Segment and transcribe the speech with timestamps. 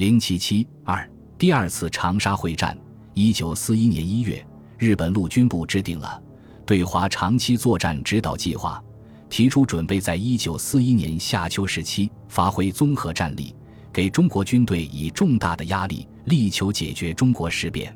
[0.00, 1.06] 零七七二
[1.36, 2.74] 第二次长沙会战，
[3.12, 4.42] 一九四一年一月，
[4.78, 6.18] 日本陆军部制定了
[6.64, 8.82] 对华长期作战指导计划，
[9.28, 13.54] 提出准备在一九四一年夏秋时期发挥综合战力，
[13.92, 17.94] 给中国军队以重大的压力，力求解决中国事变。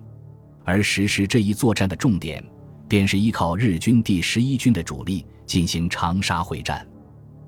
[0.62, 2.44] 而实施这一作战的重点，
[2.86, 6.86] 便是依靠日军第十一军的主力进行长沙会战。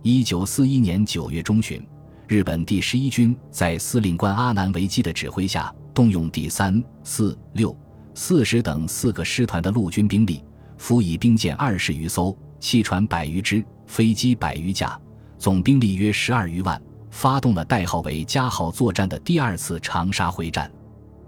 [0.01, 1.87] 一九四一年九月中旬。
[2.29, 7.75] 日本第十一军在司令官阿南惟基的指挥下，动用第三、四、六、
[8.15, 10.43] 四师等四个师团的陆军兵力，
[10.77, 15.01] 辅以兵舰二十余艘、汽船百余只、飞机百余架，
[15.39, 16.83] 总兵力约十二余万，
[17.13, 20.69] 发动了代号为“加号”作战的第二次长沙会战。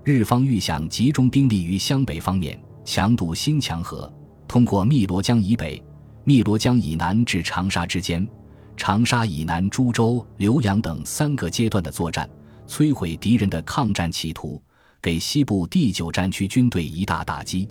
[0.02, 4.12] 日方预想集中兵力于湘北方面，强渡新墙河，
[4.48, 5.80] 通过汨罗江以北、
[6.24, 8.28] 汨罗江以南至长沙之间。
[8.78, 12.30] 长沙以南、株洲、浏阳等三个阶段的作战，
[12.68, 14.62] 摧毁敌人的抗战企图，
[15.02, 17.68] 给西部第九战区军队一大打击。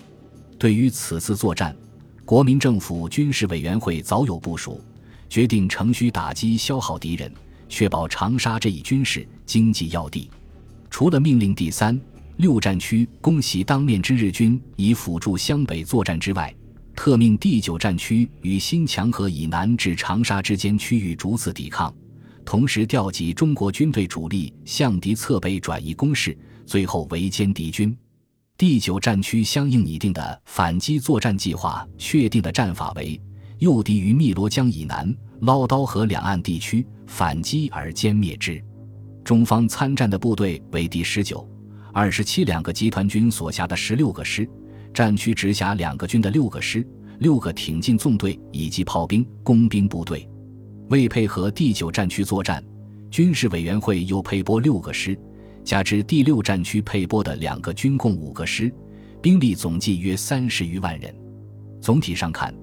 [0.59, 1.73] 对于此次作战，
[2.25, 4.83] 国民政府军事委员会早有部署，
[5.29, 7.31] 决定乘虚打击，消耗敌人，
[7.69, 10.29] 确保长沙这一军事经济要地。
[10.91, 11.99] 除了命令第三、
[12.35, 16.53] 六战区攻袭当面之日军，以辅助湘北作战之外，
[16.97, 21.93] 特命第九战区与新墙河以南至长沙之间区域逐次抵抗，
[22.43, 27.95] 同时调集中国军队主力向敌侧背转移攻势，最后围歼敌军。
[28.57, 33.21] 第九战区相应拟定的反击作战计划，确定的战法为：
[33.59, 38.61] 诱敌于汨罗江以南、捞刀河两岸地区反击而歼灭之。
[39.23, 41.47] 中方参战的部队为第十九、
[41.93, 44.49] 二十七两个集团军所辖的十六个师。
[44.93, 46.85] 战区直辖两个军的六个师、
[47.19, 50.27] 六个挺进纵队以及炮兵、工兵部队，
[50.89, 52.63] 为配合第九战区作战，
[53.11, 55.17] 军事委员会又配拨六个师，
[55.63, 58.73] 加之第六战区配拨的两个军，共五个师，
[59.21, 61.13] 兵力总计约三十余万人。
[61.81, 62.53] 总体上看，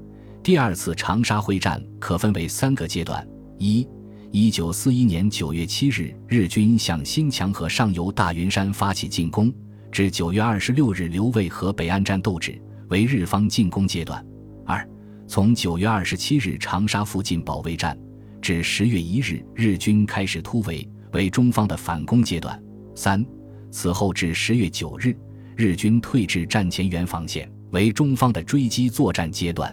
[0.42, 3.26] 第二次长沙会战可分为三个阶段：
[3.58, 3.86] 一、
[4.30, 9.52] 一九四一年九月七日，日军向新墙河上游大云山发起进攻。
[9.94, 14.26] 至九月二十六日，刘渭河北岸战斗止，为日方进攻阶段。
[14.66, 14.84] 二，
[15.28, 17.96] 从九月二十七日长沙附近保卫战
[18.42, 22.60] 至十月一日，日军开始突围，为中方的反攻阶段。
[22.96, 23.24] 三，
[23.70, 25.16] 此后至十月九日，
[25.54, 29.72] 日军退至战前原防线，为中方的追击作战阶段。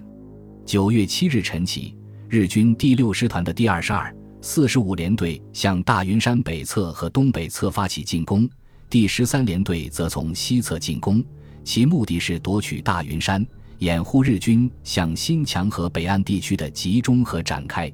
[0.67, 1.97] 九月七日晨起，
[2.29, 8.47] 日军第六师团的第二十二、四十五联队向大云山北侧和东北侧发起进攻。
[8.91, 11.23] 第十三联队则从西侧进攻，
[11.63, 13.47] 其目的是夺取大云山，
[13.77, 17.89] 掩护日军向新墙河北岸地区的集中和展开。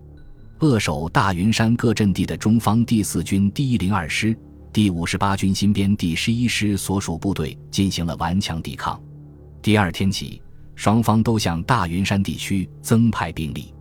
[0.58, 4.36] 扼守大云山各阵地的中方第四军第一零二师、
[4.74, 9.00] 第五十八军新编第十一师所属部队进行了顽强抵抗。
[9.62, 10.42] 第二天起，
[10.74, 13.72] 双方都向大云山地区增派兵力。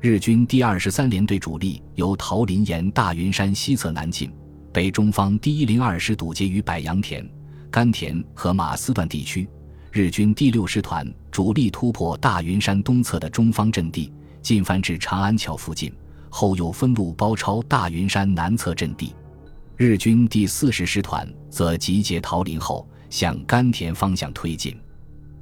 [0.00, 4.28] 日军第二十三联队主力由桃林沿大云山西侧南进。
[4.76, 7.26] 被中方第一零二师堵截于柏杨田、
[7.70, 9.48] 甘田和马斯段地区，
[9.90, 15.90] 日军第六师团主力突破大云山东侧的中方阵地，进犯至长安桥附近，
[16.28, 19.14] 后又分路包抄大云山南侧阵地。
[19.78, 24.78] 日军第四十师团则集结桃林后，向甘田方向推进。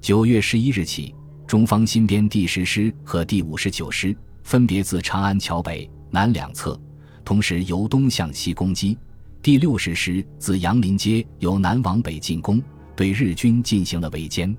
[0.00, 1.12] 九月十一日起，
[1.44, 6.80] 中方新编第十师和第五十九师分别自长安桥北、南两侧，
[7.24, 8.96] 同时由东向西攻击。
[9.44, 12.62] 第六十师自杨林街由南往北进攻，
[12.96, 14.56] 对日军进行了围歼，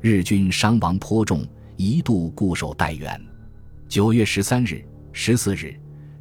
[0.00, 1.44] 日军伤亡颇重，
[1.76, 3.20] 一度固守待援。
[3.88, 5.74] 九月十三日、十四日，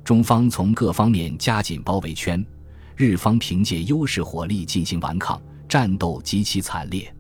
[0.03, 2.44] 中方从各方面加紧包围圈，
[2.98, 7.14] 日方凭借优势火力进行顽抗，战斗极其惨烈。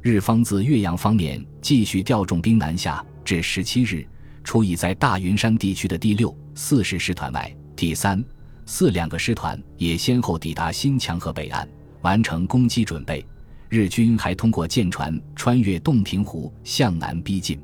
[0.00, 4.06] 日方自岳阳方面继续调重兵南下，至十七日，
[4.44, 8.24] 除已在大云山地区的第六、四十师团外，第三。
[8.70, 11.66] 四两个师团也先后抵达新墙河北岸，
[12.02, 13.24] 完成攻击准备。
[13.70, 17.58] 日军还通过舰船穿越洞庭湖向南逼近。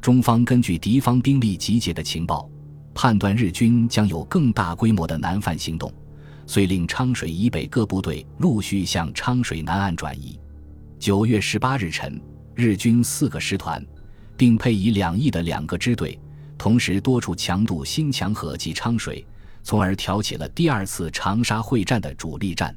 [0.00, 2.48] 中方根据敌方兵力集结的情报，
[2.94, 5.92] 判断日军将有更大规模的南犯行动，
[6.46, 10.38] 遂令昌水以北各部队陆续向昌水南岸转移。
[10.96, 12.20] 九月十八日晨，
[12.54, 13.84] 日军四个师团，
[14.36, 16.16] 并配以两翼的两个支队，
[16.56, 19.26] 同时多处强渡新墙河及昌水。
[19.66, 22.72] 从而挑起了第二次长沙会战的主力战，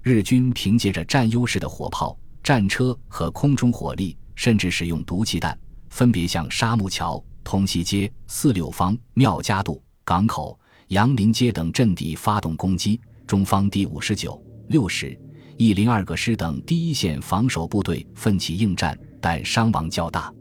[0.00, 5.56] 日军凭借着占优势的火炮、战车和空中火力，甚至使用毒气弹，
[5.90, 10.58] 分别向沙木桥、通西街、四柳坊、庙家渡、港口、
[10.88, 12.98] 杨林街等阵地发动攻击。
[13.26, 15.14] 中方第五十九、六十、
[15.58, 20.32] 一零二个师等第一线防守部队奋起应战，但伤亡较大。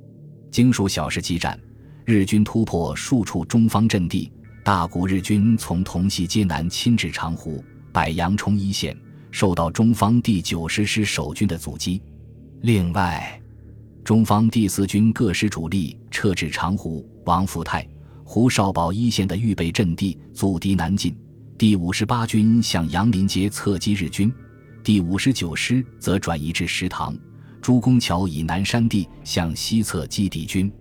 [0.51, 1.59] 经数小时激战，
[2.05, 4.31] 日军突破数处中方阵地，
[4.63, 8.95] 大股日军从同溪街南侵至长湖、柏杨冲一线，
[9.31, 11.99] 受到中方第九十师守军的阻击。
[12.61, 13.41] 另外，
[14.03, 17.87] 中方第四军各师主力撤至长湖、王福泰、
[18.23, 21.15] 胡少保一线的预备阵地，阻敌南进。
[21.57, 24.31] 第五十八军向杨林街侧击日军，
[24.83, 27.17] 第五十九师则转移至石塘、
[27.63, 30.71] 朱公桥以南山地向西侧击敌军。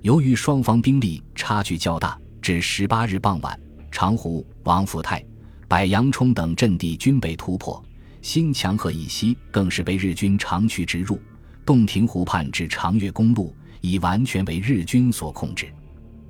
[0.00, 3.60] 由于双方兵力差距较大，至十八日傍晚，
[3.90, 5.22] 长湖、王府泰、
[5.68, 7.84] 柏杨冲等阵地均被突破，
[8.22, 11.20] 新墙河以西更是被日军长驱直入。
[11.66, 15.66] 洞庭湖畔至长岳公路已完全为日军所控制。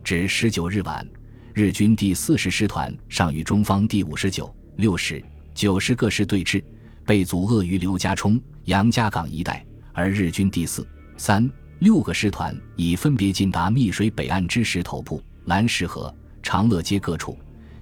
[0.02, 1.08] 至十九日晚，
[1.54, 5.22] 日军第四十师团尚与中方第五十九、六十、
[5.54, 6.60] 九十各师对峙，
[7.06, 10.84] 被阻遏于刘家冲、杨家港一带；而日军第四、
[11.16, 11.48] 三、
[11.78, 17.34] 六个师团已分别进达密水北岸之石头铺、南石河、长乐街各处。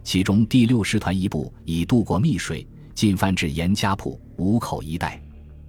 [0.05, 2.65] 其中第六师团一部已渡过密水，
[2.95, 5.21] 进犯至严家铺、五口一带。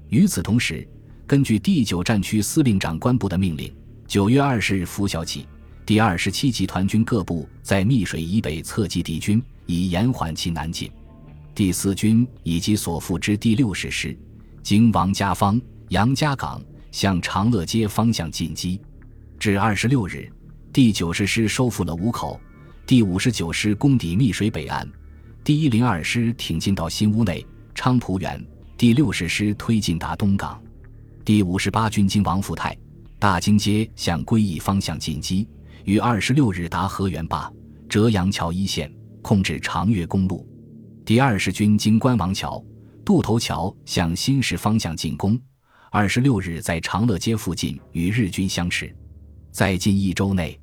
[0.09, 0.87] 与此同时，
[1.25, 3.73] 根据第九战区司令长官部的命令，
[4.05, 5.47] 九月二十日拂晓起，
[5.87, 10.91] 第二十七集团军各部在密水以北侧击敌军，以延缓其南进。
[11.55, 14.15] 第四军以及所附之第六十师，
[14.61, 15.59] 经王家坊、
[15.89, 16.61] 杨家港
[16.91, 18.79] 向长乐街方向进击。
[19.39, 20.31] 至二十六日，
[20.73, 22.39] 第九十师收复了五口，
[22.85, 24.87] 第五十九师攻抵密水北岸，
[25.43, 27.43] 第一零二师挺进到新屋内、
[27.73, 28.45] 昌蒲园，
[28.77, 30.61] 第六十师推进达东港。
[31.25, 32.77] 第五十八军经王府泰、
[33.17, 35.47] 大经街向归义方向进击，
[35.83, 37.51] 于二十六日达河源坝、
[37.89, 38.91] 折阳桥一线，
[39.23, 40.47] 控制长岳公路。
[41.03, 42.63] 第二十军经关王桥、
[43.03, 45.39] 渡头桥向新市方向进攻，
[45.89, 48.93] 二十六日在长乐街附近与日军相持。
[49.51, 50.59] 在近一周内，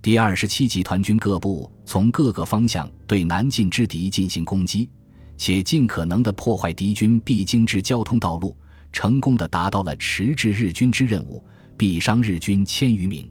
[0.00, 4.88] 第二十七集团军各部从各个方向对南进之敌进行攻击，
[5.36, 8.56] 且尽可能的破坏敌军必经之交通道路。
[8.90, 11.44] 成功的达到了迟滞日军之任务，
[11.76, 13.30] 毙伤日军千余名。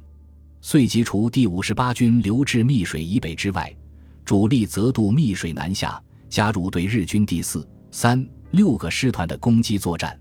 [0.61, 3.75] 遂即除第五十八军留至密水以北之外，
[4.23, 5.99] 主力则渡密水南下，
[6.29, 10.17] 加入对日军第四、三、六个师团的攻击作战。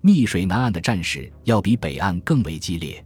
[0.00, 3.04] 密水南岸的战事要比北岸更为激烈。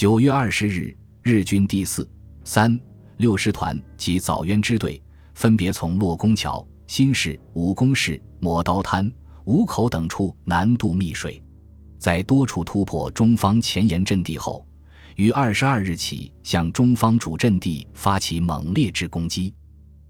[0.00, 2.08] 九月二十日，日军第四、
[2.42, 2.80] 三、
[3.18, 4.98] 六师团及枣渊支队
[5.34, 9.12] 分别从洛公桥、新市、武功市、磨刀滩。
[9.44, 11.42] 五口等处南渡密水，
[11.98, 14.66] 在多处突破中方前沿阵地后，
[15.16, 19.52] 于二十二日起向中方主阵地发起猛烈之攻击。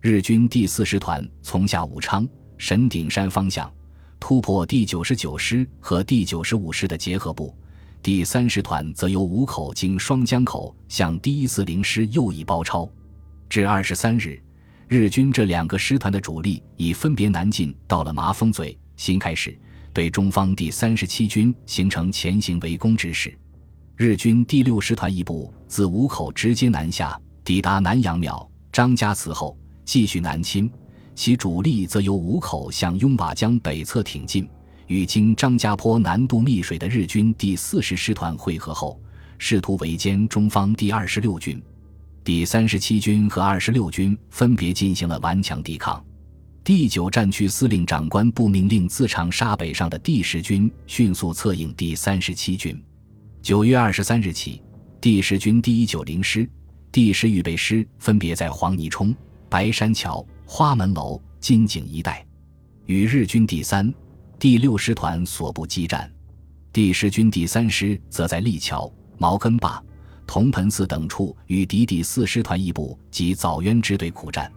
[0.01, 2.29] 日军第四师团从下武昌、
[2.59, 3.69] 神顶山方向
[4.21, 7.53] 突破第九十九师和第九十五师的结合部，
[8.03, 12.89] 第三师团则由五口经双江口向第一四零师右翼包抄。
[13.47, 14.41] 至二十三日，
[14.89, 18.77] 日军这两个师团的主力已分别南进到了麻风嘴。
[18.97, 19.59] 新开始
[19.93, 23.37] 对中方第三十七军形成前行围攻之势，
[23.97, 30.71] 日军第六师团一部自五口直接南下，抵达南阳庙、张家祠后，继续南侵，
[31.15, 34.49] 其主力则由五口向雍瓦江北侧挺进，
[34.91, 39.01] 与经张家坡南渡密水的日军第四十师团会合后，
[39.39, 41.63] 试图围歼中方第二十六军。
[42.25, 46.05] 第三十七军和二十六军分别进行了顽强抵抗。
[46.65, 52.77] 第九战区司令长官部命令自长沙北上的第十军迅速策应第三十七军。
[53.41, 54.61] 九月二十三日起，
[55.01, 56.51] 第十军第一九零师、
[56.91, 59.15] 第十预备师分别在黄泥冲、
[59.49, 62.27] 白山桥、花门楼、金井一带，
[62.87, 63.95] 与日军第三、
[64.41, 66.11] 第六师团所部激战。
[66.73, 69.85] 第十军第三师则在立桥、毛根坝、
[70.27, 74.51] 铜盆寺等处与敌第四师团一部及枣渊支队苦战。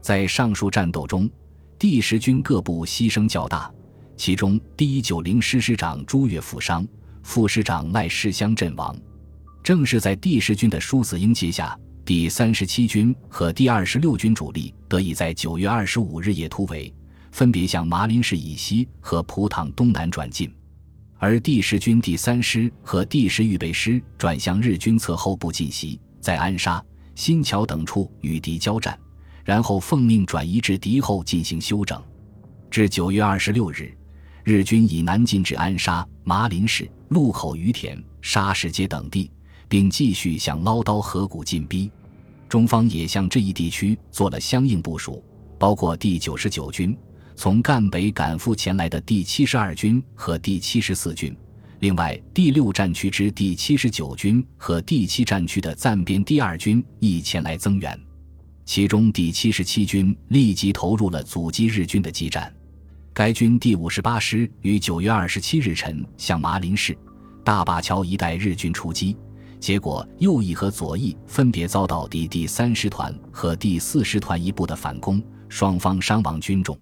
[0.00, 1.30] 在上述战斗中，
[1.78, 3.72] 第十军各部牺牲较大，
[4.16, 6.84] 其中第一九零师师长朱越负伤，
[7.22, 8.98] 副师长赖世香阵亡。
[9.62, 16.92] 正是在第十军的殊死英杰下，第三十七军和第二十六军主力得以在九月二十五日夜突围，
[17.32, 20.52] 分别向麻林市以西和蒲塘东南转进，
[21.18, 26.82] 而第十军第三师和第十预备师转向日军侧后部进袭，在安沙、
[27.14, 28.98] 新桥等处与敌交战。
[29.42, 32.00] 然后奉命转移至敌后进行休整。
[32.70, 33.92] 至九月二十六日，
[34.44, 39.30] 日军以南进至安沙、麻林市、路口于田、沙市街等地，
[39.66, 41.90] 并继续向捞刀河谷进逼。
[42.48, 45.24] 中方也向这一地区做了相应部署，
[45.58, 46.96] 包括第九十九军
[47.42, 51.34] 从赣北赶赴前来的第七十二军和第七十四军，
[51.78, 57.98] 另外第六战区之第七十九军和第七战区的暂编第二军亦前来增援。
[58.66, 62.54] 其中第七十七军立即投入了阻击日军的激战。
[63.14, 66.94] 该军第五十八师于九月二十七日晨向麻林市、
[67.42, 69.16] 大坝桥一带日军出击，
[69.58, 76.78] 结果右翼和左翼分别遭到敌第三师团和第四师团一部的反攻，双方伤亡军众。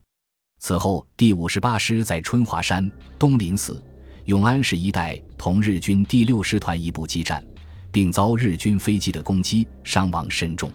[0.59, 3.83] 此后，第五十八师在春华山、东林寺、
[4.25, 7.43] 永安市一带同日军第六师团一部激战，
[7.93, 10.71] 并遭日军飞机的攻击，伤亡甚重。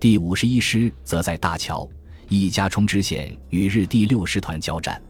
[0.00, 1.88] 第五十一师则在大桥。
[2.28, 5.00] 易家冲支线与日第六师团交战。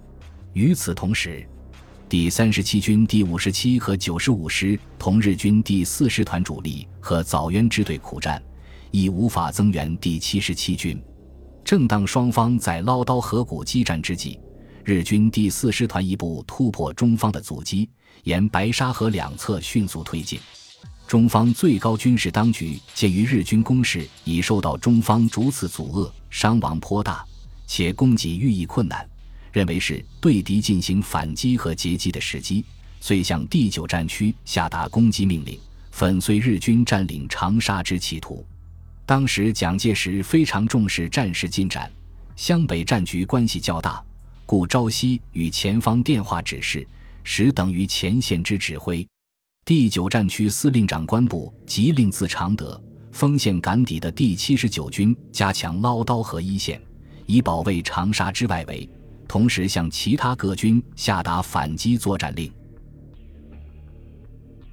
[0.55, 1.47] 与此同时，
[2.09, 8.43] 第三十七军第五十七和九十五师同日军第四师团主力和枣渊支队苦战，
[8.91, 11.01] 已无法增援第七十七军。
[11.65, 14.39] 正当双方在捞刀河谷激战之际，
[14.85, 17.89] 日军第四师团一部突破中方的阻击，
[18.25, 20.39] 沿白沙河两侧迅速推进。
[21.07, 27.25] 中方最高军事当局鉴于日军攻势已受到中方逐次阻遏，伤亡颇大，
[27.67, 29.09] 且供给愈益困难，
[29.53, 32.65] 认为是对敌进行反击和截击的时机，
[33.01, 35.59] 遂向第九战区下达攻击命令，
[35.91, 38.45] 粉碎日军占领长沙之企图。
[39.05, 41.91] 当时蒋介石非常重视战事进展，
[42.37, 44.03] 湘北战局关系较大，
[44.47, 46.87] 故朝夕与前方电话指示，
[47.25, 49.07] 实等于前线之指挥。
[49.65, 52.81] 第九战区司令长官部即令自常德、
[53.11, 56.81] 丰县赶抵的第七十九军加强捞刀河一线，
[57.27, 58.89] 以保卫长沙之外围，
[59.29, 62.51] 同时向其他各军下达反击作战令。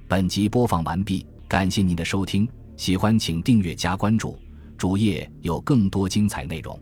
[0.08, 2.48] 本集播放完毕，感谢您的收听，
[2.80, 4.38] 喜欢请订阅加关注，
[4.78, 6.80] 主页有更多精彩内容。